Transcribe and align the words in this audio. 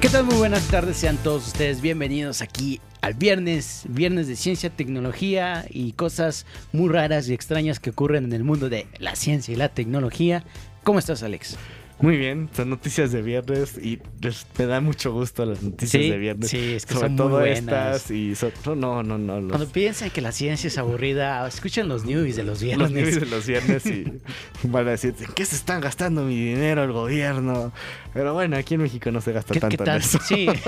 ¿Qué 0.00 0.08
tal? 0.08 0.26
Muy 0.26 0.36
buenas 0.36 0.68
tardes, 0.68 0.96
sean 0.96 1.16
todos 1.16 1.48
ustedes 1.48 1.80
bienvenidos 1.80 2.40
aquí 2.40 2.80
al 3.00 3.14
viernes, 3.14 3.82
viernes 3.88 4.28
de 4.28 4.36
ciencia, 4.36 4.70
tecnología 4.70 5.66
y 5.70 5.90
cosas 5.90 6.46
muy 6.72 6.88
raras 6.88 7.28
y 7.28 7.34
extrañas 7.34 7.80
que 7.80 7.90
ocurren 7.90 8.22
en 8.22 8.32
el 8.32 8.44
mundo 8.44 8.68
de 8.68 8.86
la 9.00 9.16
ciencia 9.16 9.52
y 9.52 9.56
la 9.56 9.70
tecnología. 9.70 10.44
¿Cómo 10.84 11.00
estás, 11.00 11.24
Alex? 11.24 11.56
Muy 12.00 12.16
bien, 12.16 12.48
son 12.54 12.70
noticias 12.70 13.10
de 13.10 13.22
viernes 13.22 13.76
y 13.76 13.98
les- 14.20 14.46
me 14.56 14.66
da 14.66 14.80
mucho 14.80 15.12
gusto 15.12 15.44
las 15.44 15.62
noticias 15.62 16.00
Sí, 16.02 16.08
de 16.10 16.16
viernes. 16.18 16.48
sí, 16.48 16.74
es 16.74 16.86
que 16.86 16.94
Sobre 16.94 17.06
son 17.08 17.12
muy 17.12 17.18
todo 17.18 17.38
buenas. 17.40 17.58
estas 17.58 18.10
y 18.12 18.34
so- 18.36 18.52
no, 18.76 19.02
no, 19.02 19.18
no, 19.18 19.40
los, 19.40 19.50
Cuando 19.50 19.68
piensan 19.72 20.10
que 20.10 20.20
la 20.20 20.30
ciencia 20.30 20.68
es 20.68 20.78
aburrida, 20.78 21.46
escuchen 21.48 21.88
los 21.88 22.04
news 22.04 22.36
de 22.36 22.44
los 22.44 22.62
viernes. 22.62 22.92
los 22.92 23.00
news 23.02 23.18
de 23.20 23.26
los 23.26 23.46
viernes 23.46 23.84
y 23.86 24.04
van 24.68 24.86
a 24.86 24.90
decir, 24.92 25.14
¿en 25.18 25.32
qué 25.34 25.44
se 25.44 25.56
están 25.56 25.80
gastando 25.80 26.22
mi 26.22 26.36
dinero 26.36 26.84
el 26.84 26.92
gobierno? 26.92 27.72
Pero 28.14 28.32
bueno, 28.32 28.56
aquí 28.56 28.74
en 28.74 28.82
México 28.82 29.10
no 29.10 29.20
se 29.20 29.32
gasta 29.32 29.54
¿Qué, 29.54 29.60
tanto 29.60 29.82
qué 29.82 29.90
en 29.90 29.96
eso. 29.96 30.18
Sí. 30.24 30.46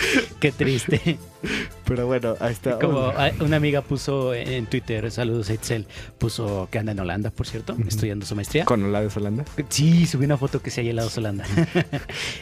Qué 0.40 0.52
triste. 0.52 1.18
Pero 1.90 2.06
bueno, 2.06 2.36
ahí 2.38 2.52
está. 2.52 2.78
Como 2.78 3.12
una 3.40 3.56
amiga 3.56 3.82
puso 3.82 4.32
en 4.32 4.66
Twitter, 4.66 5.10
saludos 5.10 5.50
a 5.50 5.54
Itzel, 5.54 5.86
puso 6.18 6.68
que 6.70 6.78
anda 6.78 6.92
en 6.92 7.00
Holanda, 7.00 7.30
por 7.32 7.48
cierto, 7.48 7.76
estudiando 7.88 8.24
su 8.24 8.36
maestría. 8.36 8.64
Con 8.64 8.84
Hola 8.84 9.00
de 9.00 9.10
Holanda. 9.14 9.44
Sí, 9.70 10.06
subí 10.06 10.24
una 10.24 10.36
foto 10.36 10.62
que 10.62 10.70
se 10.70 10.82
haya 10.82 10.90
helado 10.90 11.10
Holanda. 11.16 11.44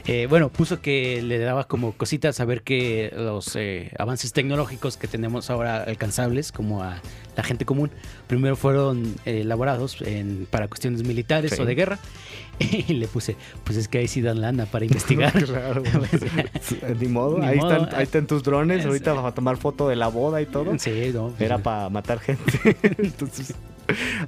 Eh, 0.06 0.27
bueno, 0.28 0.48
puso 0.50 0.80
que 0.80 1.22
le 1.22 1.38
daba 1.38 1.64
como 1.64 1.92
cositas 1.92 2.36
saber 2.36 2.62
que 2.62 3.12
los 3.16 3.55
eh, 3.56 3.90
avances 3.98 4.32
tecnológicos 4.32 4.96
que 4.96 5.06
tenemos 5.06 5.50
ahora 5.50 5.83
alcanzables, 5.83 6.50
como 6.52 6.83
a 6.83 7.00
la 7.36 7.42
gente 7.42 7.64
común, 7.64 7.90
primero 8.27 8.56
fueron 8.56 9.14
eh, 9.27 9.40
elaborados 9.42 10.00
en- 10.02 10.46
para 10.50 10.68
cuestiones 10.68 11.05
militares 11.05 11.52
Sí. 11.55 11.62
o 11.62 11.64
de 11.66 11.74
guerra. 11.74 11.98
Y 12.89 12.95
le 12.95 13.06
puse, 13.09 13.37
pues 13.64 13.78
es 13.78 13.89
que 13.89 13.98
ahí 13.98 14.09
sí 14.09 14.20
dan 14.20 14.41
lana 14.41 14.67
para 14.67 14.84
investigar. 14.84 15.33
Claro. 15.45 15.83
Ni 17.01 17.09
modo. 17.09 17.39
Ni 17.39 17.47
ahí, 17.47 17.56
modo. 17.59 17.73
Están, 17.73 17.95
ahí 17.95 18.03
están 18.05 18.27
tus 18.27 18.42
drones. 18.42 18.81
Es- 18.81 18.87
Ahorita 18.87 19.12
vas 19.12 19.25
a 19.27 19.33
tomar 19.34 19.56
foto 19.56 19.89
de 19.89 19.97
la 19.97 20.09
boda 20.09 20.41
y 20.42 20.47
todo. 20.47 20.79
Sí, 20.79 21.11
no. 21.14 21.29
pues, 21.29 21.41
Era 21.41 21.59
para 21.59 21.89
matar 21.89 22.19
gente. 22.20 22.77
Entonces, 22.98 23.55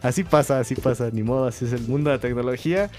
así 0.03 0.25
pasa, 0.25 0.61
así 0.61 0.75
pasa, 0.75 1.11
ni 1.13 1.23
modo, 1.23 1.47
así 1.47 1.65
es 1.65 1.73
el 1.73 1.83
mundo 1.89 2.11
de 2.11 2.17
la 2.17 2.21
tecnología. 2.21 2.91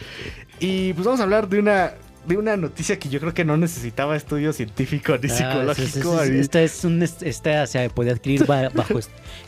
Y 0.60 0.94
pues 0.94 1.06
vamos 1.06 1.20
a 1.20 1.24
hablar 1.24 1.48
de 1.50 1.60
una 1.60 1.94
de 2.28 2.38
una 2.38 2.56
noticia 2.56 3.00
que 3.00 3.10
yo 3.10 3.20
creo 3.20 3.34
que 3.34 3.44
no 3.44 3.58
necesitaba 3.58 4.16
estudio 4.16 4.54
científico 4.54 5.18
ni 5.22 5.30
Ah, 5.30 5.36
psicológico. 5.36 5.84
es- 5.84 5.96
es- 6.28 6.30
ahí. 6.32 6.40
esta 6.40 6.62
es 6.62 6.84
un, 6.86 7.02
es- 7.02 7.22
esta 7.22 7.66
se 7.68 7.90
puede 7.90 8.12
adquirir 8.12 8.46
ba- 8.46 8.70
bajo 8.70 9.00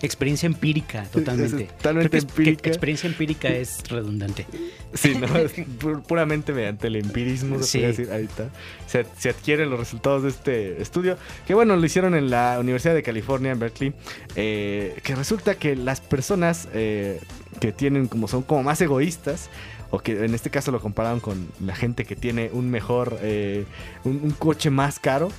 experiencia 0.02 0.48
empírica, 0.48 1.04
totalmente. 1.12 1.66
Totalmente 1.78 2.18
empírica. 2.18 2.70
experiencia 2.70 3.08
empírica 3.08 3.50
es 3.50 3.84
redundante. 3.90 4.46
Sí, 4.94 5.14
no, 5.16 5.28
es 5.38 5.56
pu- 5.56 6.02
puramente 6.04 6.52
mediante 6.54 6.88
el 6.88 6.96
empirismo, 6.96 7.60
se 7.60 7.64
Sí. 7.64 7.78
podría 7.78 7.88
decir 7.90 8.12
ahorita. 8.12 8.50
Se, 8.88 9.06
se 9.18 9.30
adquieren 9.30 9.70
los 9.70 9.80
resultados 9.80 10.24
de 10.24 10.30
este 10.30 10.82
estudio, 10.82 11.18
que 11.48 11.54
bueno, 11.54 11.76
lo 11.76 11.86
hicieron 11.86 12.16
en 12.16 12.30
la 12.30 12.58
Universidad 12.60 12.94
de 12.96 13.04
California, 13.04 13.52
en 13.52 13.60
Berkeley, 13.60 13.94
eh, 14.36 14.96
que 15.04 15.16
resulta 15.16 15.56
que 15.56 15.76
las 15.76 16.02
personas 16.02 16.68
eh, 16.74 17.20
que 17.60 17.72
tienen 17.72 18.08
como 18.08 18.28
son 18.28 18.42
como 18.44 18.64
más 18.64 18.82
egoístas, 18.82 19.50
o 19.94 20.00
que 20.00 20.26
en 20.26 20.34
este 20.34 20.50
caso 20.50 20.72
lo 20.72 20.82
compararon 20.82 21.20
con 21.20 21.50
la 21.64 21.76
gente 21.76 22.04
que 22.04 22.16
tiene 22.16 22.50
un 22.52 22.72
mejor, 22.72 23.20
eh, 23.22 23.66
un, 24.04 24.22
un 24.24 24.32
coche 24.32 24.72
más 24.72 24.98
caro, 24.98 25.30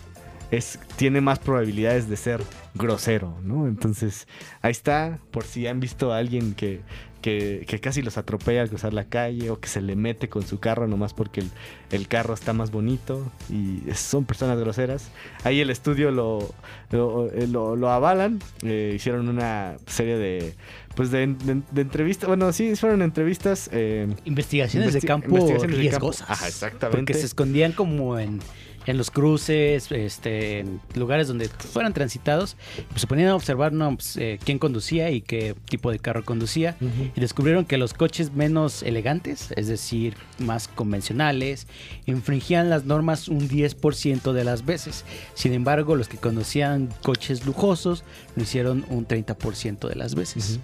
es, 0.52 0.78
tiene 0.94 1.20
más 1.20 1.40
probabilidades 1.40 2.08
de 2.08 2.16
ser 2.16 2.40
grosero, 2.72 3.36
¿no? 3.42 3.66
Entonces, 3.66 4.28
ahí 4.62 4.70
está, 4.70 5.18
por 5.32 5.42
si 5.42 5.66
han 5.66 5.80
visto 5.80 6.12
a 6.12 6.18
alguien 6.18 6.54
que, 6.54 6.82
que, 7.24 7.64
que 7.66 7.80
casi 7.80 8.02
los 8.02 8.18
atropella 8.18 8.60
al 8.60 8.68
cruzar 8.68 8.92
la 8.92 9.04
calle 9.04 9.48
o 9.48 9.58
que 9.58 9.66
se 9.66 9.80
le 9.80 9.96
mete 9.96 10.28
con 10.28 10.42
su 10.46 10.60
carro 10.60 10.86
nomás 10.86 11.14
porque 11.14 11.40
el, 11.40 11.50
el 11.90 12.06
carro 12.06 12.34
está 12.34 12.52
más 12.52 12.70
bonito 12.70 13.32
y 13.48 13.80
son 13.94 14.26
personas 14.26 14.58
groseras. 14.58 15.08
Ahí 15.42 15.60
el 15.62 15.70
estudio 15.70 16.10
lo, 16.10 16.52
lo, 16.90 17.30
eh, 17.32 17.46
lo- 17.46 17.76
lo 17.76 17.88
avalan, 17.90 18.40
eh, 18.62 18.92
hicieron 18.94 19.30
una 19.30 19.76
serie 19.86 20.18
de, 20.18 20.54
pues 20.96 21.10
de, 21.10 21.28
de- 21.28 21.62
de 21.70 21.80
entrevistas, 21.80 22.28
bueno, 22.28 22.52
sí, 22.52 22.76
fueron 22.76 23.00
entrevistas. 23.00 23.70
eh, 23.72 24.06
Investigaciones 24.26 24.92
de 24.92 25.00
campo 25.00 25.28
investigaciones 25.28 25.78
de 25.78 25.88
campo. 25.90 26.08
riesgosas. 26.10 26.30
Ajá, 26.30 26.46
exactamente. 26.46 26.98
Porque 26.98 27.14
se 27.14 27.24
escondían 27.24 27.72
como 27.72 28.18
en, 28.18 28.40
en 28.86 28.98
los 28.98 29.10
cruces, 29.10 29.90
este, 29.90 30.60
en 30.60 30.80
lugares 30.94 31.28
donde 31.28 31.48
fueran 31.48 31.92
transitados. 31.92 32.56
Pues 32.90 33.00
se 33.02 33.06
ponían 33.06 33.28
a 33.28 33.34
observar 33.34 33.72
¿no? 33.72 33.94
Pues, 33.96 34.16
eh, 34.16 34.38
quién 34.44 34.58
conducía 34.58 35.10
y 35.10 35.20
qué 35.20 35.54
tipo 35.66 35.90
de 35.90 35.98
carro 35.98 36.24
conducía. 36.24 36.76
Y 37.14 37.20
descubrieron 37.20 37.64
que 37.64 37.78
los 37.78 37.94
coches 37.94 38.32
menos 38.32 38.82
elegantes, 38.82 39.52
es 39.56 39.68
decir, 39.68 40.16
más 40.38 40.68
convencionales, 40.68 41.66
infringían 42.06 42.70
las 42.70 42.84
normas 42.84 43.28
un 43.28 43.48
10% 43.48 44.32
de 44.32 44.44
las 44.44 44.64
veces. 44.64 45.04
Sin 45.34 45.52
embargo, 45.52 45.96
los 45.96 46.08
que 46.08 46.18
conducían 46.18 46.88
coches 47.02 47.46
lujosos 47.46 48.04
lo 48.36 48.42
hicieron 48.42 48.84
un 48.88 49.06
30% 49.06 49.88
de 49.88 49.94
las 49.96 50.14
veces. 50.14 50.60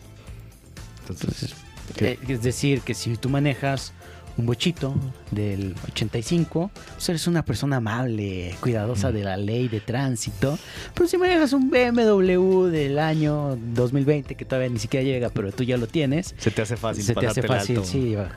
Entonces, 1.09 1.55
Eh, 1.99 2.19
es 2.29 2.43
decir, 2.43 2.83
que 2.83 2.95
si 2.95 3.17
tú 3.17 3.29
manejas 3.29 3.93
un 4.41 4.47
bochito 4.47 4.95
del 5.31 5.75
85, 5.93 6.71
pues 6.95 7.09
eres 7.09 7.27
una 7.27 7.45
persona 7.45 7.77
amable, 7.77 8.55
cuidadosa 8.61 9.13
de 9.13 9.23
la 9.23 9.37
ley 9.37 9.69
de 9.69 9.81
tránsito. 9.81 10.59
Pero 10.95 11.09
si 11.09 11.17
manejas 11.17 11.53
un 11.53 11.71
BMW 11.71 12.65
del 12.67 12.99
año 12.99 13.57
2020, 13.75 14.35
que 14.35 14.45
todavía 14.45 14.71
ni 14.71 14.79
siquiera 14.79 15.05
llega, 15.05 15.29
pero 15.31 15.53
tú 15.53 15.63
ya 15.63 15.77
lo 15.77 15.87
tienes, 15.87 16.35
se 16.39 16.51
te 16.51 16.63
hace 16.63 16.77
fácil 16.77 17.05
se 17.05 17.15
te 17.15 17.27
hace 17.27 17.43
fácil, 17.43 17.77
alto. 17.77 17.89
sí. 17.89 18.15
va. 18.15 18.31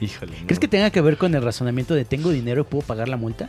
Híjole. 0.00 0.32
¿Crees 0.46 0.58
no. 0.58 0.60
que 0.60 0.68
tenga 0.68 0.90
que 0.90 1.00
ver 1.00 1.16
con 1.16 1.34
el 1.34 1.42
razonamiento 1.42 1.94
de 1.94 2.04
tengo 2.04 2.30
dinero 2.30 2.62
y 2.62 2.64
puedo 2.64 2.84
pagar 2.84 3.08
la 3.08 3.16
multa? 3.16 3.48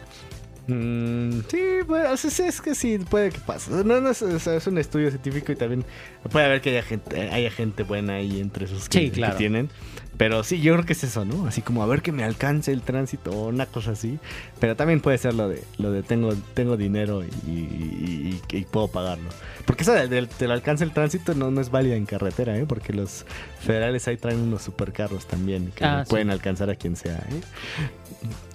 Mm, 0.67 1.41
sí, 1.47 1.61
bueno, 1.87 2.13
es 2.13 2.61
que 2.61 2.75
sí, 2.75 2.97
puede 2.97 3.29
que 3.29 3.39
pase. 3.39 3.71
No, 3.83 4.01
no 4.01 4.09
es 4.09 4.67
un 4.67 4.77
estudio 4.77 5.09
científico 5.09 5.51
y 5.51 5.55
también 5.55 5.85
puede 6.31 6.45
haber 6.45 6.61
que 6.61 6.71
haya 6.71 6.83
gente, 6.83 7.29
haya 7.29 7.51
gente 7.51 7.83
buena 7.83 8.15
ahí 8.15 8.39
entre 8.39 8.65
esos 8.65 8.89
que, 8.89 8.99
Sí, 8.99 9.11
claro. 9.11 9.33
que 9.33 9.37
tienen. 9.37 9.69
Pero 10.17 10.43
sí, 10.43 10.61
yo 10.61 10.73
creo 10.73 10.85
que 10.85 10.93
es 10.93 11.03
eso, 11.03 11.25
¿no? 11.25 11.45
Así 11.47 11.61
como 11.61 11.83
a 11.83 11.85
ver 11.87 12.01
que 12.01 12.11
me 12.11 12.23
alcance 12.23 12.71
el 12.71 12.81
tránsito 12.81 13.31
o 13.31 13.47
una 13.49 13.65
cosa 13.65 13.91
así. 13.91 14.17
Pero 14.59 14.75
también 14.75 15.01
puede 15.01 15.17
ser 15.17 15.33
lo 15.33 15.49
de, 15.49 15.63
lo 15.77 15.91
de 15.91 16.03
tengo, 16.03 16.33
tengo 16.53 16.77
dinero 16.77 17.23
y, 17.23 17.49
y- 17.49 18.41
y- 18.51 18.57
y 18.57 18.61
puedo 18.63 18.87
pagarlo. 18.87 19.29
Porque 19.65 19.83
esa 19.83 19.93
del, 19.93 20.09
del- 20.09 20.27
te 20.29 20.47
lo 20.47 20.53
alcanza 20.53 20.83
el 20.85 20.91
tránsito 20.91 21.33
no, 21.35 21.51
no 21.51 21.59
es 21.59 21.69
válida 21.69 21.95
en 21.95 22.05
carretera, 22.05 22.57
¿eh? 22.57 22.65
Porque 22.67 22.93
los 22.93 23.25
federales 23.59 24.07
ahí 24.07 24.17
traen 24.17 24.39
unos 24.39 24.61
supercarros 24.61 25.25
también 25.27 25.71
que 25.75 25.83
Ah, 25.83 26.03
sí. 26.05 26.09
pueden 26.09 26.29
alcanzar 26.29 26.69
a 26.69 26.75
quien 26.75 26.95
sea, 26.95 27.17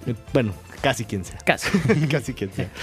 ¿eh? 0.07 0.13
Bueno, 0.33 0.53
casi 0.81 1.05
quien 1.05 1.23
sea. 1.25 1.37
Caso. 1.39 1.69
Casi 2.09 2.33
quien 2.33 2.51
sea. 2.53 2.69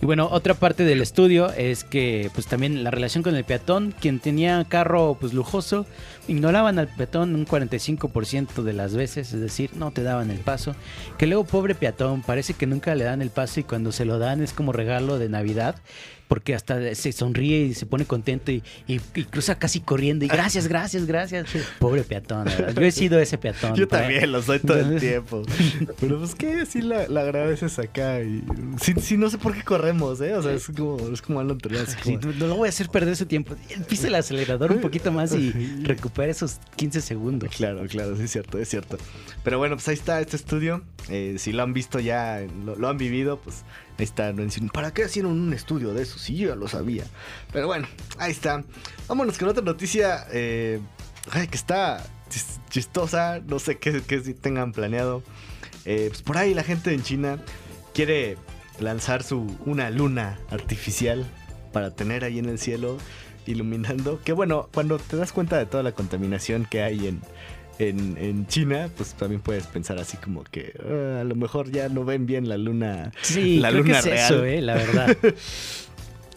Y 0.00 0.04
bueno, 0.04 0.26
otra 0.32 0.54
parte 0.54 0.84
del 0.84 1.00
estudio 1.00 1.52
es 1.52 1.84
que 1.84 2.28
pues 2.34 2.48
también 2.48 2.82
la 2.82 2.90
relación 2.90 3.22
con 3.22 3.36
el 3.36 3.44
peatón, 3.44 3.94
quien 4.00 4.18
tenía 4.18 4.66
carro 4.68 5.16
pues 5.20 5.32
lujoso, 5.32 5.86
ignoraban 6.28 6.78
al 6.78 6.88
peatón 6.88 7.34
un 7.34 7.46
45% 7.46 8.62
de 8.62 8.72
las 8.72 8.94
veces, 8.94 9.32
es 9.32 9.40
decir, 9.40 9.70
no 9.74 9.90
te 9.90 10.02
daban 10.02 10.30
el 10.30 10.38
paso. 10.38 10.74
Que 11.18 11.26
luego 11.26 11.44
pobre 11.44 11.74
peatón, 11.74 12.22
parece 12.22 12.54
que 12.54 12.66
nunca 12.66 12.94
le 12.94 13.04
dan 13.04 13.22
el 13.22 13.30
paso 13.30 13.60
y 13.60 13.64
cuando 13.64 13.92
se 13.92 14.04
lo 14.04 14.18
dan 14.18 14.42
es 14.42 14.52
como 14.52 14.72
regalo 14.72 15.18
de 15.18 15.28
Navidad, 15.28 15.76
porque 16.28 16.54
hasta 16.54 16.94
se 16.94 17.12
sonríe 17.12 17.58
y 17.66 17.74
se 17.74 17.84
pone 17.84 18.06
contento 18.06 18.50
y, 18.52 18.62
y- 18.88 19.00
y 19.14 19.24
cruza 19.24 19.56
casi 19.58 19.80
corriendo 19.80 20.24
y 20.24 20.28
gracias, 20.28 20.66
gracias, 20.66 21.04
gracias. 21.04 21.46
Pobre 21.78 22.04
peatón, 22.04 22.44
verdad. 22.46 22.72
yo 22.74 22.80
he 22.80 22.90
sido 22.92 23.18
ese 23.20 23.36
peatón. 23.36 23.74
Yo 23.74 23.86
también 23.86 24.32
lo 24.32 24.40
soy 24.40 24.58
todo 24.60 24.78
el 24.78 24.98
tiempo. 25.00 25.42
Pero 26.00 26.18
pues 26.18 26.34
que 26.34 26.64
sí 26.64 26.80
la, 26.80 27.06
la 27.08 27.20
agradeces 27.20 27.78
acá 27.78 28.22
y 28.22 28.42
sí, 28.80 28.94
sí, 28.98 29.18
no 29.18 29.28
sé 29.28 29.36
por 29.36 29.52
qué 29.52 29.62
corremos, 29.62 30.22
¿eh? 30.22 30.32
O 30.34 30.42
sea, 30.42 30.52
es 30.54 30.68
como, 30.74 30.96
es 31.12 31.20
como 31.20 31.40
algo 31.40 31.52
anterior. 31.52 31.82
así 31.86 31.96
Sí, 32.02 32.16
como- 32.16 32.32
no, 32.32 32.38
no 32.38 32.46
lo 32.46 32.56
voy 32.56 32.66
a 32.66 32.70
hacer 32.70 32.88
perder 32.88 33.14
su 33.14 33.26
tiempo. 33.26 33.54
Pisa 33.86 34.06
el 34.06 34.14
acelerador 34.14 34.72
un 34.72 34.80
poquito 34.80 35.12
más 35.12 35.34
y 35.34 35.50
recupera 35.82 36.11
esos 36.30 36.60
15 36.76 37.00
segundos. 37.00 37.50
Claro, 37.56 37.84
claro, 37.88 38.16
sí 38.16 38.24
es 38.24 38.30
cierto, 38.32 38.58
es 38.58 38.68
cierto. 38.68 38.98
Pero 39.44 39.58
bueno, 39.58 39.76
pues 39.76 39.88
ahí 39.88 39.94
está 39.94 40.20
este 40.20 40.36
estudio. 40.36 40.82
Eh, 41.08 41.36
si 41.38 41.52
lo 41.52 41.62
han 41.62 41.72
visto 41.72 41.98
ya, 42.00 42.40
lo, 42.64 42.76
lo 42.76 42.88
han 42.88 42.98
vivido, 42.98 43.40
pues 43.40 43.62
ahí 43.98 44.04
está. 44.04 44.32
¿Para 44.72 44.92
qué 44.92 45.04
hicieron 45.06 45.32
un 45.32 45.52
estudio 45.52 45.94
de 45.94 46.02
eso? 46.02 46.18
Sí, 46.18 46.36
yo 46.36 46.48
ya 46.50 46.54
lo 46.54 46.68
sabía. 46.68 47.04
Pero 47.52 47.66
bueno, 47.66 47.86
ahí 48.18 48.30
está. 48.32 48.62
Vámonos 49.08 49.38
con 49.38 49.48
otra 49.48 49.62
noticia 49.62 50.26
eh, 50.32 50.80
que 51.32 51.56
está 51.56 52.04
chis- 52.30 52.60
chistosa. 52.70 53.40
No 53.46 53.58
sé 53.58 53.78
qué, 53.78 54.02
qué 54.06 54.20
tengan 54.20 54.72
planeado. 54.72 55.22
Eh, 55.84 56.06
pues 56.08 56.22
por 56.22 56.36
ahí 56.38 56.54
la 56.54 56.62
gente 56.62 56.92
en 56.94 57.02
China 57.02 57.38
quiere 57.94 58.36
lanzar 58.80 59.22
su 59.22 59.56
una 59.66 59.90
luna 59.90 60.38
artificial 60.50 61.26
para 61.72 61.90
tener 61.94 62.22
ahí 62.24 62.38
en 62.38 62.46
el 62.46 62.58
cielo 62.58 62.98
iluminando. 63.46 64.20
Que 64.24 64.32
bueno, 64.32 64.68
cuando 64.72 64.98
te 64.98 65.16
das 65.16 65.32
cuenta 65.32 65.58
de 65.58 65.66
toda 65.66 65.82
la 65.82 65.92
contaminación 65.92 66.66
que 66.70 66.82
hay 66.82 67.06
en, 67.08 67.20
en, 67.78 68.16
en 68.18 68.46
China, 68.46 68.88
pues 68.96 69.14
también 69.14 69.40
puedes 69.40 69.66
pensar 69.66 69.98
así 69.98 70.16
como 70.16 70.44
que 70.44 70.72
"Ah, 70.88 71.20
a 71.20 71.24
lo 71.24 71.34
mejor 71.34 71.70
ya 71.70 71.88
no 71.88 72.04
ven 72.04 72.26
bien 72.26 72.48
la 72.48 72.56
luna. 72.56 73.12
Sí, 73.22 73.58
la 73.58 73.70
creo 73.70 73.82
luna 73.82 73.94
que 73.94 73.98
es 73.98 74.04
real. 74.14 74.32
eso, 74.34 74.44
eh, 74.44 74.60
la 74.62 74.74
verdad. 74.74 75.16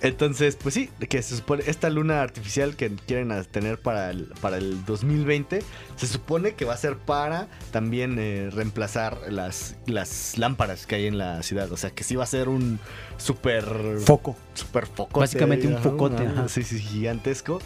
Entonces, 0.06 0.56
pues 0.62 0.76
sí, 0.76 0.90
que 1.10 1.22
se 1.22 1.36
supone, 1.36 1.64
esta 1.66 1.90
luna 1.90 2.22
artificial 2.22 2.76
que 2.76 2.92
quieren 3.08 3.34
tener 3.46 3.80
para 3.80 4.12
el, 4.12 4.26
para 4.40 4.58
el 4.58 4.86
2020, 4.86 5.64
se 5.96 6.08
supone 6.08 6.54
que 6.54 6.64
va 6.64 6.74
a 6.74 6.78
ser 6.78 6.98
para 6.98 7.48
también 7.72 8.18
eh, 8.20 8.50
reemplazar 8.52 9.18
las, 9.30 9.76
las 9.88 10.38
lámparas 10.38 10.86
que 10.86 10.96
hay 10.96 11.08
en 11.08 11.18
la 11.18 11.42
ciudad. 11.44 11.72
O 11.72 11.78
sea, 11.78 11.90
que 11.90 12.04
sí 12.04 12.16
va 12.16 12.24
a 12.24 12.28
ser 12.28 12.50
un 12.50 12.80
super 13.18 13.66
Foco. 14.00 14.36
super 14.54 14.86
foco. 14.86 15.20
Básicamente 15.20 15.68
un 15.68 15.80
focote, 15.80 16.28
ajá. 16.28 16.48
Sí, 16.50 16.62
sí, 16.64 16.80
gigantesco. 16.80 17.60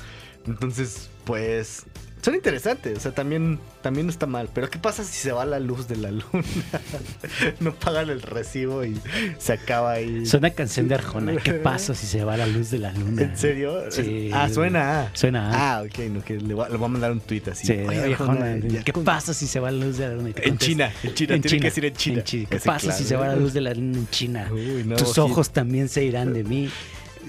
Entonces, 0.47 1.09
pues 1.25 1.85
son 2.21 2.35
interesantes. 2.35 2.97
O 2.97 2.99
sea, 3.01 3.11
también, 3.13 3.59
también 3.81 4.05
no 4.07 4.11
está 4.11 4.25
mal. 4.25 4.49
Pero 4.53 4.69
¿qué 4.69 4.77
pasa 4.79 5.03
si 5.03 5.13
se 5.13 5.31
va 5.31 5.45
la 5.45 5.59
luz 5.59 5.87
de 5.87 5.95
la 5.97 6.11
luna? 6.11 6.23
no 7.59 7.73
pagan 7.73 8.09
el 8.09 8.21
recibo 8.21 8.83
y 8.85 8.97
se 9.37 9.53
acaba 9.53 9.91
ahí. 9.93 10.25
Suena 10.25 10.49
canción 10.51 10.87
de 10.87 10.95
Arjona. 10.95 11.35
¿Qué 11.37 11.53
pasa 11.53 11.93
si 11.95 12.07
se 12.07 12.23
va 12.23 12.37
la 12.37 12.47
luz 12.47 12.71
de 12.71 12.79
la 12.79 12.91
luna? 12.93 13.21
¿En 13.23 13.37
serio? 13.37 13.89
Sí. 13.91 14.29
Ah, 14.33 14.49
suena. 14.49 15.01
ah. 15.03 15.09
Suena 15.13 15.51
a- 15.51 15.77
Ah, 15.79 15.83
ok, 15.83 15.99
no, 16.11 16.23
que 16.23 16.35
le 16.37 16.53
voy, 16.53 16.65
a- 16.65 16.69
le 16.69 16.77
voy 16.77 16.85
a 16.85 16.89
mandar 16.89 17.11
un 17.11 17.19
tweet 17.21 17.43
así. 17.51 17.67
Sí, 17.67 17.73
Oye, 17.73 18.01
oye, 18.01 18.13
Arjona, 18.13 18.57
¿qué 18.83 18.93
pasa 18.93 19.33
si 19.33 19.47
se 19.47 19.59
va 19.59 19.71
la 19.71 19.85
luz 19.85 19.97
de 19.97 20.07
la 20.07 20.15
luna? 20.15 20.29
En 20.37 20.57
China, 20.57 20.91
en 21.03 21.13
China, 21.13 21.39
tiene 21.39 21.59
que 21.59 21.67
decir 21.67 21.85
en 21.85 21.93
China. 21.93 22.23
¿Qué 22.23 22.59
pasa 22.63 22.91
si 22.91 23.03
se 23.03 23.15
va 23.15 23.27
la 23.27 23.35
luz 23.35 23.53
de 23.53 23.61
la 23.61 23.73
luna 23.73 23.97
en 23.97 24.07
China? 24.09 24.47
Uy, 24.51 24.83
no, 24.85 24.95
Tus 24.95 25.13
sí. 25.13 25.19
ojos 25.19 25.51
también 25.51 25.89
se 25.89 26.03
irán 26.03 26.33
de 26.33 26.43
mí. 26.43 26.69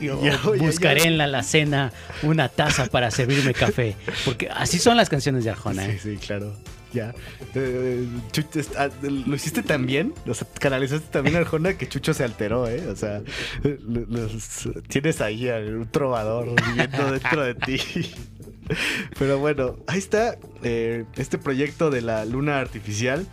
Yo 0.00 0.22
Ya, 0.22 0.32
ya, 0.32 0.38
buscaré 0.58 1.00
ya. 1.02 1.06
en 1.08 1.18
la 1.18 1.24
alacena 1.24 1.92
una 2.22 2.48
taza 2.48 2.86
para 2.86 3.10
servirme 3.10 3.54
café. 3.54 3.96
Porque 4.24 4.48
así 4.48 4.78
son 4.78 4.96
las 4.96 5.08
canciones 5.08 5.44
de 5.44 5.50
Arjona. 5.50 5.84
Sí, 5.86 5.90
¿eh? 5.92 5.98
sí, 6.02 6.16
claro. 6.16 6.54
Ya. 6.92 7.14
Eh, 7.54 8.04
Chucho, 8.32 8.60
ah, 8.76 8.88
lo 9.02 9.36
hiciste 9.36 9.62
tan 9.62 9.86
bien, 9.86 10.12
o 10.26 10.34
sea, 10.34 10.48
canalizaste 10.58 11.06
también 11.08 11.36
a 11.36 11.38
Arjona 11.40 11.74
que 11.78 11.88
Chucho 11.88 12.12
se 12.14 12.24
alteró, 12.24 12.66
¿eh? 12.68 12.84
O 12.88 12.96
sea, 12.96 13.22
los- 13.62 14.68
tienes 14.88 15.20
ahí 15.20 15.48
a 15.48 15.56
un 15.58 15.88
trovador 15.90 16.48
viviendo 16.66 17.12
dentro 17.12 17.44
de 17.44 17.54
ti. 17.54 17.80
Pero 19.18 19.38
bueno, 19.38 19.76
ahí 19.86 19.98
está 19.98 20.36
eh, 20.62 21.04
este 21.16 21.38
proyecto 21.38 21.90
de 21.90 22.02
la 22.02 22.24
luna 22.24 22.58
artificial. 22.60 23.26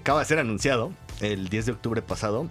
acaba 0.00 0.20
de 0.20 0.26
ser 0.26 0.38
anunciado 0.38 0.92
el 1.20 1.48
10 1.48 1.66
de 1.66 1.72
octubre 1.72 2.02
pasado 2.02 2.50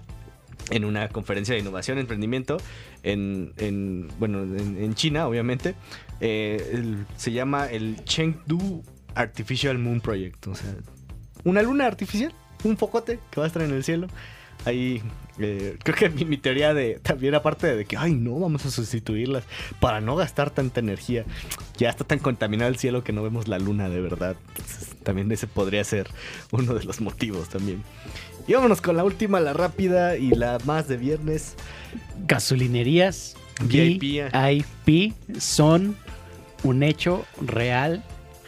en 0.70 0.86
una 0.86 1.10
conferencia 1.10 1.54
de 1.54 1.62
innovación 1.62 1.98
emprendimiento 2.00 2.58
en, 3.04 3.54
en, 3.58 4.08
bueno, 4.20 4.44
en, 4.44 4.82
en 4.82 4.96
China, 4.96 5.28
obviamente. 5.28 5.76
Eh, 6.22 6.70
el- 6.74 7.06
se 7.18 7.32
llama 7.32 7.66
el 7.68 8.04
Chengdu 8.06 8.84
Artificial 9.16 9.78
Moon 9.78 10.00
Project. 10.02 10.48
O 10.48 10.56
sea, 10.56 10.74
una 11.44 11.62
luna 11.62 11.86
artificial, 11.86 12.34
un 12.64 12.78
focote 12.78 13.20
que 13.30 13.40
va 13.40 13.46
a 13.46 13.48
estar 13.48 13.62
en 13.62 13.72
el 13.72 13.84
cielo. 13.84 14.08
Ahí, 14.66 15.02
eh, 15.40 15.78
creo 15.84 15.98
que 15.98 16.10
mi, 16.10 16.24
mi 16.24 16.38
teoría 16.38 16.74
de 16.74 17.00
también, 17.04 17.36
aparte 17.36 17.76
de 17.76 17.84
que, 17.84 17.98
ay, 17.98 18.14
no, 18.14 18.40
vamos 18.40 18.66
a 18.66 18.72
sustituirlas 18.72 19.44
para 19.82 20.00
no 20.00 20.16
gastar 20.16 20.52
tanta 20.52 20.80
energía. 20.80 21.26
Ya 21.78 21.90
está 21.90 22.06
tan 22.06 22.20
contaminado 22.20 22.70
el 22.70 22.78
cielo 22.78 23.04
que 23.04 23.12
no 23.12 23.24
vemos 23.24 23.50
la 23.50 23.60
luna 23.60 23.90
de 23.90 24.00
verdad. 24.00 24.38
Entonces, 24.56 24.96
también 25.04 25.30
ese 25.34 25.48
podría 25.48 25.84
ser 25.84 26.08
uno 26.52 26.74
de 26.76 26.86
los 26.86 27.02
motivos 27.02 27.50
también. 27.50 27.84
Y 28.48 28.54
vámonos 28.54 28.82
con 28.82 28.98
la 28.98 29.04
última, 29.04 29.40
la 29.40 29.54
rápida 29.54 30.18
y 30.18 30.30
la 30.32 30.58
más 30.66 30.88
de 30.88 30.98
viernes. 30.98 31.56
Gasolinerías 32.28 33.36
VIP. 33.64 34.02
VIP 34.84 35.14
son 35.40 35.96
un 36.64 36.84
hecho 36.84 37.26
real. 37.42 38.04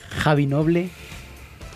Javi 0.10 0.46
Noble. 0.48 0.90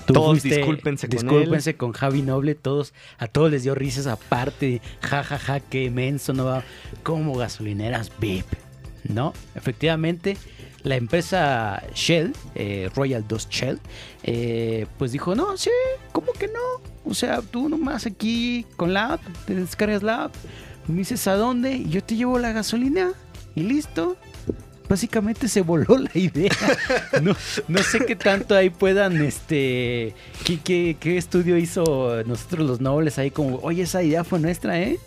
tú 0.06 0.14
Todos 0.14 0.40
fuiste- 0.40 0.58
discúlpense 0.58 1.08
con 1.08 1.18
discúlpense 1.18 1.76
con 1.76 1.92
Javi 1.94 2.22
Noble. 2.22 2.56
Todos, 2.56 2.94
a 3.18 3.28
todos 3.28 3.52
les 3.52 3.64
dio 3.64 3.76
risas 3.76 4.08
aparte. 4.08 4.82
Ja, 5.02 5.24
ja, 5.24 5.38
ja, 5.38 5.60
qué 5.60 5.90
menso, 5.90 6.34
no 6.34 6.46
va. 6.46 6.64
Como 7.04 7.36
gasolineras 7.36 8.12
VIP. 8.20 8.46
¿No? 9.04 9.34
Efectivamente, 9.56 10.36
la 10.84 10.96
empresa 10.98 11.82
Shell, 11.96 12.34
eh, 12.56 12.90
Royal 12.96 13.26
Dust 13.28 13.50
Shell, 13.52 13.80
eh, 14.24 14.88
pues 14.98 15.12
dijo, 15.14 15.36
no, 15.36 15.56
sí, 15.58 15.70
¿cómo 16.12 16.34
que 16.34 16.48
no? 16.48 16.82
O 17.10 17.14
sea, 17.16 17.42
tú 17.42 17.70
nomás 17.70 18.06
aquí 18.06 18.66
con 18.78 18.94
la 18.94 19.14
app, 19.14 19.22
te 19.46 19.56
descargas 19.56 20.04
la 20.04 20.26
app, 20.26 20.36
me 20.88 20.98
dices 20.98 21.28
a 21.28 21.36
dónde 21.36 21.74
y 21.74 21.90
yo 21.90 22.04
te 22.04 22.16
llevo 22.16 22.38
la 22.38 22.52
gasolina 22.52 23.12
y 23.56 23.64
listo. 23.64 24.16
Básicamente 24.88 25.48
se 25.48 25.62
voló 25.62 25.98
la 25.98 26.12
idea. 26.14 26.52
No, 27.22 27.36
no 27.68 27.84
sé 27.84 28.06
qué 28.06 28.16
tanto 28.16 28.56
ahí 28.56 28.70
puedan, 28.70 29.22
este, 29.22 30.16
qué, 30.46 30.60
qué, 30.64 30.98
qué 31.00 31.18
estudio 31.18 31.58
hizo 31.58 32.24
nosotros 32.26 32.66
los 32.66 32.80
nobles 32.80 33.18
ahí 33.18 33.30
como, 33.30 33.58
oye, 33.58 33.84
esa 33.84 34.02
idea 34.04 34.24
fue 34.24 34.40
nuestra, 34.40 34.80
¿eh? 34.80 34.98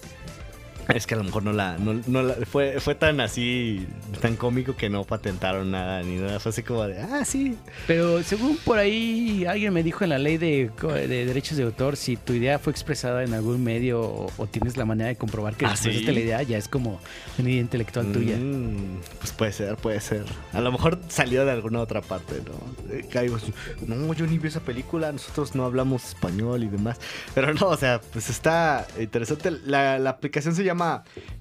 Es 0.94 1.06
que 1.06 1.14
a 1.14 1.16
lo 1.18 1.24
mejor 1.24 1.42
no 1.42 1.52
la, 1.52 1.78
no, 1.78 2.00
no 2.06 2.22
la- 2.22 2.34
fue, 2.46 2.80
fue 2.80 2.94
tan 2.94 3.20
así, 3.20 3.86
tan 4.20 4.36
cómico 4.36 4.76
que 4.76 4.88
no 4.90 5.04
patentaron 5.04 5.70
nada 5.70 6.02
ni 6.02 6.16
nada. 6.16 6.38
Fue 6.40 6.50
así 6.50 6.62
como 6.62 6.84
de, 6.86 7.00
ah, 7.00 7.24
sí. 7.24 7.56
Pero 7.86 8.22
según 8.22 8.56
por 8.58 8.78
ahí 8.78 9.44
alguien 9.46 9.72
me 9.72 9.82
dijo 9.82 10.04
en 10.04 10.10
la 10.10 10.18
ley 10.18 10.36
de, 10.38 10.70
de 11.08 11.26
derechos 11.26 11.56
de 11.56 11.64
autor, 11.64 11.96
si 11.96 12.16
tu 12.16 12.32
idea 12.32 12.58
fue 12.58 12.72
expresada 12.72 13.22
en 13.24 13.32
algún 13.34 13.62
medio 13.62 14.00
o, 14.00 14.30
o 14.36 14.46
tienes 14.46 14.76
la 14.76 14.84
manera 14.84 15.08
de 15.08 15.16
comprobar 15.16 15.54
que 15.56 15.66
¿Ah, 15.66 15.70
expresaste 15.70 16.06
sí? 16.08 16.12
la 16.14 16.20
idea, 16.20 16.42
ya 16.42 16.58
es 16.58 16.68
como 16.68 17.00
una 17.38 17.48
idea 17.50 17.60
intelectual 17.60 18.10
tuya. 18.12 18.36
Mm, 18.36 19.00
pues 19.18 19.32
puede 19.32 19.52
ser, 19.52 19.76
puede 19.76 20.00
ser. 20.00 20.24
A 20.52 20.60
lo 20.60 20.72
mejor 20.72 20.98
salió 21.08 21.44
de 21.44 21.52
alguna 21.52 21.80
otra 21.80 22.00
parte, 22.02 22.34
¿no? 22.44 22.92
Eh, 22.94 23.06
caigo 23.10 23.36
así, 23.36 23.52
no, 23.86 24.12
yo 24.14 24.26
ni 24.26 24.38
vi 24.38 24.48
esa 24.48 24.60
película, 24.60 25.12
nosotros 25.12 25.54
no 25.54 25.64
hablamos 25.64 26.04
español 26.08 26.64
y 26.64 26.68
demás. 26.68 26.98
Pero 27.34 27.54
no, 27.54 27.68
o 27.68 27.76
sea, 27.76 28.00
pues 28.12 28.28
está 28.28 28.86
interesante. 28.98 29.50
La, 29.64 29.98
la 29.98 30.10
aplicación 30.10 30.54
se 30.54 30.64
llama 30.64 30.71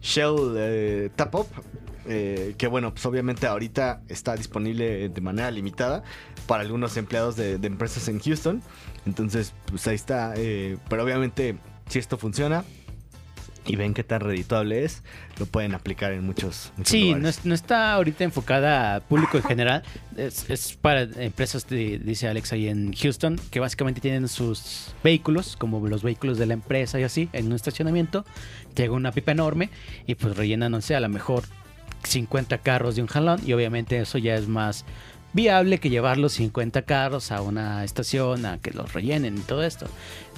Shell 0.01 0.53
eh, 0.57 1.09
Tap 1.15 1.35
Up. 1.35 1.47
eh, 2.07 2.55
que 2.57 2.67
bueno, 2.67 2.91
pues 2.91 3.05
obviamente 3.05 3.45
ahorita 3.47 4.01
está 4.07 4.35
disponible 4.35 5.09
de 5.09 5.21
manera 5.21 5.51
limitada 5.51 6.03
para 6.47 6.63
algunos 6.63 6.97
empleados 6.97 7.35
de, 7.35 7.57
de 7.57 7.67
empresas 7.67 8.07
en 8.07 8.19
Houston. 8.19 8.61
Entonces, 9.05 9.53
pues 9.67 9.87
ahí 9.87 9.95
está. 9.95 10.33
eh, 10.35 10.77
pero 10.89 11.03
obviamente, 11.03 11.57
si 11.87 11.99
esto 11.99 12.17
funciona 12.17 12.63
y 13.67 13.75
ven 13.75 13.93
qué 13.93 14.03
tan 14.03 14.21
redituable 14.21 14.83
es, 14.83 15.03
lo 15.39 15.45
pueden 15.45 15.75
aplicar 15.75 16.11
en 16.13 16.25
muchos, 16.25 16.71
muchos 16.77 16.89
Sí, 16.91 17.13
no, 17.13 17.27
es- 17.29 17.45
no 17.45 17.53
está 17.53 17.93
ahorita 17.93 18.23
enfocada 18.23 18.95
a 18.95 18.99
público 19.01 19.37
en 19.37 19.43
general. 19.43 19.83
Es, 20.17 20.49
es 20.49 20.73
para 20.75 21.03
empresas, 21.03 21.67
de- 21.67 21.99
dice 21.99 22.27
Alex 22.27 22.53
ahí 22.53 22.67
en 22.67 22.91
Houston, 22.93 23.39
que 23.51 23.59
básicamente 23.59 24.01
tienen 24.01 24.27
sus 24.27 24.93
vehículos, 25.03 25.55
como 25.57 25.85
los 25.87 26.01
vehículos 26.03 26.37
de 26.39 26.47
la 26.47 26.53
empresa 26.55 26.99
y 26.99 27.03
así, 27.03 27.29
en 27.33 27.47
un 27.47 27.53
estacionamiento. 27.53 28.25
Llega 28.75 28.93
una 28.93 29.11
pipa 29.11 29.31
enorme 29.31 29.69
y 30.07 30.15
pues 30.15 30.35
rellenan, 30.35 30.71
no 30.71 30.81
sé, 30.81 30.95
a 30.95 30.99
lo 30.99 31.09
mejor 31.09 31.43
50 32.03 32.57
carros 32.59 32.95
de 32.95 33.01
un 33.03 33.07
jalón. 33.07 33.39
Y 33.45 33.53
obviamente 33.53 33.99
eso 33.99 34.17
ya 34.17 34.35
es 34.35 34.47
más 34.47 34.85
viable 35.33 35.79
que 35.79 35.89
llevar 35.89 36.17
los 36.17 36.33
50 36.33 36.81
carros 36.83 37.31
a 37.31 37.41
una 37.41 37.83
estación, 37.83 38.45
a 38.45 38.57
que 38.59 38.71
los 38.71 38.93
rellenen 38.93 39.37
y 39.37 39.41
todo 39.41 39.63
esto. 39.63 39.87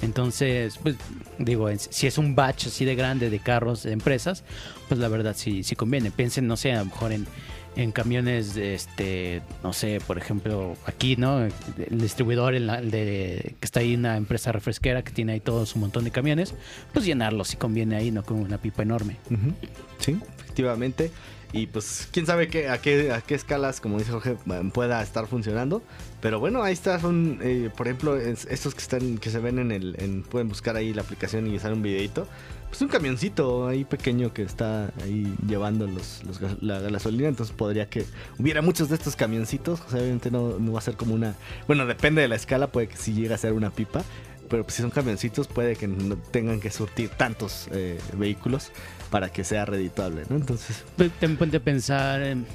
Entonces, 0.02 0.78
pues 0.82 0.96
digo, 1.38 1.68
si 1.76 2.06
es 2.06 2.18
un 2.18 2.34
batch 2.34 2.66
así 2.66 2.84
de 2.84 2.94
grande 2.94 3.30
de 3.30 3.38
carros 3.38 3.82
de 3.82 3.92
empresas, 3.92 4.44
pues 4.88 5.00
la 5.00 5.08
verdad 5.08 5.34
sí, 5.36 5.62
sí 5.64 5.76
conviene. 5.76 6.10
Piensen, 6.10 6.46
no 6.46 6.56
sé, 6.56 6.72
a 6.72 6.78
lo 6.80 6.84
mejor 6.86 7.12
en, 7.12 7.26
en 7.76 7.90
camiones, 7.90 8.56
este, 8.56 9.42
no 9.62 9.72
sé, 9.72 10.00
por 10.06 10.18
ejemplo, 10.18 10.76
aquí, 10.86 11.16
¿no? 11.16 11.40
El 11.42 12.00
distribuidor 12.00 12.54
en 12.54 12.66
la- 12.66 12.80
de, 12.80 13.56
que 13.58 13.64
está 13.64 13.80
ahí 13.80 13.94
una 13.96 14.16
empresa 14.16 14.52
refresquera 14.52 15.02
que 15.02 15.10
tiene 15.12 15.32
ahí 15.32 15.40
todo 15.40 15.66
su 15.66 15.78
montón 15.78 16.04
de 16.04 16.10
camiones, 16.12 16.54
pues 16.92 17.04
llenarlos 17.04 17.48
si 17.48 17.56
conviene 17.56 17.96
ahí, 17.96 18.10
no 18.12 18.22
con 18.22 18.38
una 18.38 18.58
pipa 18.58 18.82
enorme. 18.82 19.16
Sí, 19.98 20.16
efectivamente. 20.38 21.10
Y 21.56 21.68
pues 21.68 22.08
quién 22.10 22.26
sabe 22.26 22.48
qué, 22.48 22.68
a, 22.68 22.78
qué, 22.78 23.12
a 23.12 23.20
qué 23.20 23.36
escalas, 23.36 23.80
como 23.80 23.96
dice 23.98 24.10
Jorge, 24.10 24.36
pueda 24.72 25.00
estar 25.02 25.28
funcionando. 25.28 25.82
Pero 26.20 26.40
bueno, 26.40 26.64
ahí 26.64 26.72
está, 26.72 26.98
eh, 27.42 27.70
por 27.76 27.86
ejemplo, 27.86 28.16
es- 28.16 28.46
estos 28.50 28.74
que 28.74 28.80
están, 28.80 29.18
que 29.18 29.30
se 29.30 29.38
ven 29.38 29.60
en 29.60 29.70
el, 29.70 29.94
en, 30.00 30.22
pueden 30.24 30.48
buscar 30.48 30.74
ahí 30.74 30.92
la 30.92 31.02
aplicación 31.02 31.46
y 31.46 31.56
sale 31.60 31.74
un 31.74 31.82
videito. 31.82 32.26
Pues 32.70 32.82
un 32.82 32.88
camioncito 32.88 33.68
ahí 33.68 33.84
pequeño 33.84 34.32
que 34.34 34.42
está 34.42 34.86
ahí 35.04 35.32
llevando 35.46 35.86
los, 35.86 36.24
los 36.24 36.40
la 36.60 36.80
gasolina. 36.80 37.28
Entonces 37.28 37.54
podría 37.54 37.88
que 37.88 38.04
hubiera 38.36 38.60
muchos 38.62 38.88
de 38.88 38.96
estos 38.96 39.14
camioncitos. 39.14 39.80
Obviamente 39.92 40.32
no, 40.32 40.58
no 40.58 40.72
va 40.72 40.80
a 40.80 40.82
ser 40.82 40.96
como 40.96 41.14
una. 41.14 41.36
Bueno, 41.68 41.86
depende 41.86 42.20
de 42.22 42.26
la 42.26 42.34
escala, 42.34 42.72
puede 42.72 42.88
que 42.88 42.96
sí 42.96 43.12
llegue 43.14 43.32
a 43.32 43.38
ser 43.38 43.52
una 43.52 43.70
pipa. 43.70 44.02
Pero 44.54 44.62
pues, 44.62 44.76
si 44.76 44.82
son 44.82 44.92
camioncitos, 44.92 45.48
puede 45.48 45.74
que 45.74 45.88
no 45.88 46.16
tengan 46.16 46.60
que 46.60 46.70
surtir 46.70 47.08
tantos 47.08 47.66
eh, 47.72 47.98
vehículos 48.16 48.70
para 49.10 49.28
que 49.32 49.42
sea 49.42 49.64
redituable, 49.64 50.22
¿no? 50.30 50.36
Entonces, 50.36 50.84
Pues, 50.96 51.10
ponte 51.36 51.56
a 51.56 51.60
pensar 51.60 52.22
en 52.22 52.46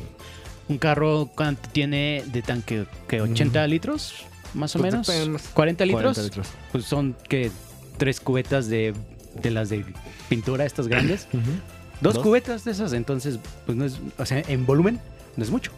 un 0.70 0.78
carro, 0.78 1.30
¿cuánto 1.36 1.68
tiene 1.74 2.24
de 2.28 2.42
tanque? 2.42 2.86
que 3.10 3.22
¿80 3.22 3.68
litros? 3.68 4.14
Más 4.54 4.74
o 4.78 4.80
Pues 4.80 4.94
menos. 4.94 5.08
depende. 5.08 5.40
40 5.54 5.86
litros. 5.86 6.02
40 6.16 6.22
litros. 6.24 6.48
Pues 6.72 6.86
son 6.86 7.18
que 7.28 7.52
tres 7.98 8.22
cubetas 8.22 8.70
de, 8.70 8.94
de 9.42 9.52
las 9.52 9.68
de 9.68 9.84
pintura, 10.30 10.64
estas 10.64 10.88
grandes. 10.88 11.28
Dos, 12.00 12.14
Dos. 12.14 12.24
cubetas 12.24 12.64
de 12.64 12.72
esas, 12.72 12.94
entonces, 12.94 13.40
pues 13.66 13.78
no 13.78 13.84
es, 13.84 14.00
o 14.18 14.26
sea, 14.26 14.42
en 14.48 14.66
volumen 14.66 15.02
no 15.36 15.44
es 15.44 15.50
mucho. 15.52 15.74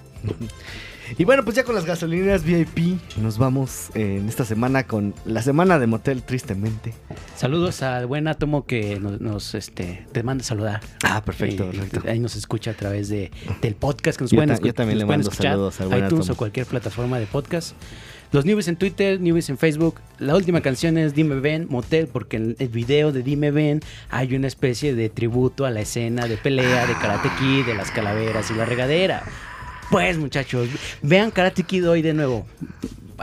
Y 1.18 1.26
bueno, 1.26 1.44
pues 1.44 1.56
ya 1.56 1.64
con 1.64 1.76
las 1.76 1.86
gasolineras 1.86 2.44
VIP 2.44 3.00
nos 3.18 3.38
vamos 3.38 3.90
eh, 3.96 4.18
en 4.20 4.28
esta 4.30 4.46
semana 4.46 4.88
con 4.88 5.14
la 5.26 5.42
semana 5.42 5.78
de 5.78 5.86
motel, 5.88 6.24
tristemente. 6.24 6.94
Saludos 7.36 7.82
al 7.84 8.08
buen 8.08 8.28
átomo 8.28 8.66
que 8.66 9.00
nos, 9.00 9.20
nos, 9.22 9.54
este, 9.56 10.06
te 10.12 10.24
manda 10.24 10.44
saludar. 10.44 10.82
Ah, 11.04 11.24
perfecto, 11.24 11.70
Y 11.72 11.78
perfecto. 11.78 12.10
Ahí 12.10 12.20
nos 12.20 12.36
escucha 12.36 12.72
a 12.72 12.74
través 12.76 13.10
de, 13.10 13.30
del 13.62 13.76
podcast 13.76 14.18
que 14.18 14.24
nos 14.24 14.32
Yo 14.32 14.38
pueden, 14.38 14.56
ta- 14.56 14.62
yo 14.66 14.74
también 14.74 15.00
le 15.00 15.06
mando 15.06 15.30
escuchar. 15.30 15.54
saludos 15.54 15.82
al 15.82 15.88
buen 15.90 16.06
iTunes 16.06 16.24
átomo. 16.26 16.34
o 16.34 16.38
cualquier 16.38 16.66
plataforma 16.66 17.20
de 17.20 17.26
podcast. 17.28 17.76
Los 18.32 18.46
newbies 18.46 18.70
en 18.70 18.78
Twitter, 18.78 19.20
newbies 19.20 19.50
en 19.50 19.58
Facebook. 19.58 20.00
La 20.18 20.36
última 20.38 20.62
canción 20.62 20.98
es 20.98 21.14
Dime 21.14 21.36
Ven, 21.42 21.68
Motel, 21.70 22.08
porque 22.08 22.38
en 22.38 22.56
el 22.60 22.70
video 22.70 23.12
de 23.12 23.24
Dime 23.24 23.52
Ven 23.52 23.82
hay 24.10 24.34
una 24.36 24.48
especie 24.48 24.96
de 24.96 25.10
tributo 25.10 25.66
a 25.66 25.70
la 25.72 25.82
escena 25.82 26.28
de 26.28 26.38
pelea 26.38 26.88
de 26.88 26.94
Karate 26.94 27.30
Kid, 27.38 27.66
de 27.66 27.76
las 27.76 27.92
calaveras 27.92 28.50
y 28.50 28.54
la 28.54 28.64
regadera. 28.64 29.24
Pues 29.92 30.18
muchachos, 30.18 30.70
vean 31.04 31.30
Karate 31.32 31.64
Kid 31.64 31.88
hoy 31.88 32.02
de 32.02 32.14
nuevo. 32.14 32.48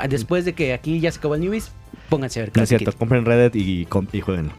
Después 0.08 0.44
de 0.44 0.52
que 0.54 0.72
aquí 0.74 1.00
ya 1.00 1.10
se 1.10 1.18
acabó 1.18 1.34
el 1.34 1.40
newbies, 1.40 1.72
pónganse 2.08 2.38
a 2.38 2.42
ver 2.44 2.52
No 2.54 2.62
es 2.62 2.68
Karate 2.68 2.84
cierto, 2.84 2.96
compren 2.98 3.24
Reddit 3.24 3.56
y, 3.56 3.88
y 4.12 4.20
jueguenlo. 4.20 4.52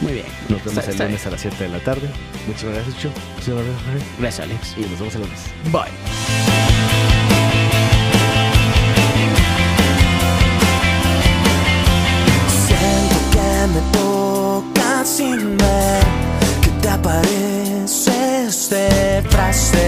Muy 0.00 0.12
bien. 0.12 0.26
Nos 0.48 0.64
vemos 0.64 0.66
Está- 0.78 0.84
el 0.84 0.90
está 0.90 1.04
lunes 1.04 1.20
bien. 1.20 1.28
a 1.28 1.30
las 1.32 1.40
7 1.40 1.64
de 1.64 1.68
la 1.70 1.78
tarde. 1.80 2.08
Muchas 2.46 2.64
gracias, 2.64 2.98
Chu. 2.98 3.08
Muchas. 3.36 3.64
Gracias, 4.18 4.40
Alex. 4.48 4.74
Y 4.76 4.80
nos 4.82 4.98
vemos 4.98 5.14
el 5.14 5.20
lunes. 5.22 5.40
Bye. 5.72 6.53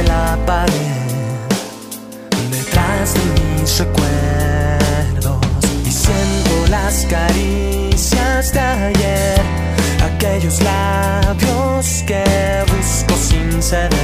La 0.05 0.39
pared, 0.47 1.47
detrás 2.51 3.15
de 3.15 3.61
mis 3.61 3.79
recuerdos. 3.79 5.39
Y 5.85 5.91
siento 5.91 6.67
las 6.71 7.07
caricias 7.07 8.53
de 8.53 8.61
ayer, 8.61 9.41
aquellos 10.05 10.63
labios 10.63 12.05
que 12.07 12.25
busco 12.71 13.15
sin 13.17 13.63
ceder. 13.63 13.96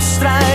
Lo 0.00 0.49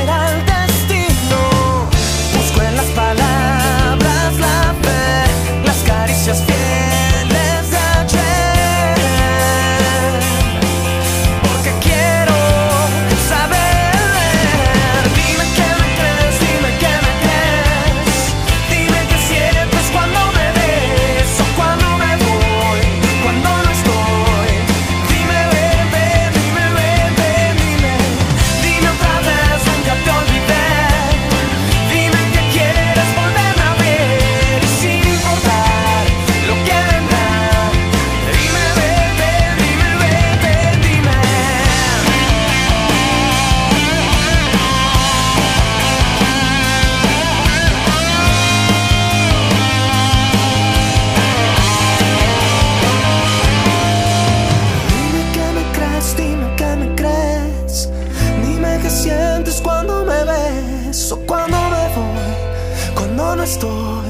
cuando 63.46 64.05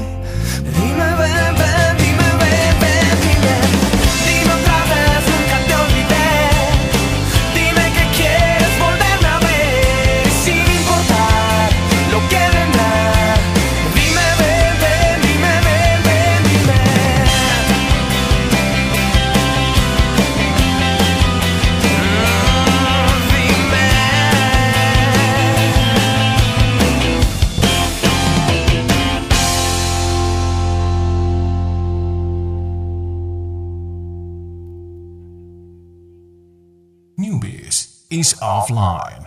is 38.16 38.32
offline. 38.40 39.25